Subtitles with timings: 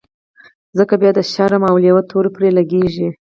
[0.77, 3.07] ځکه بيا د شرمښ او لېوه تور پرې لګېږي.